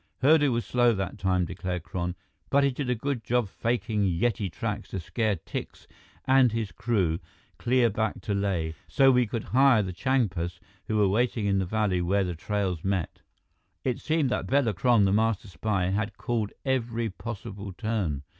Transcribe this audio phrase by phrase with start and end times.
[0.23, 2.15] "Hurdu was slow that time," declared Kron,
[2.49, 5.85] "but he did a good job faking Yeti tracks to scare Tikse
[6.25, 7.19] and his crew
[7.59, 11.67] clear back to Leh, so we could hire the Changpas, who were waiting in the
[11.67, 13.21] valley where the trails met."
[13.83, 18.23] It seemed that Bela Kron, the master spy, had called every possible turn.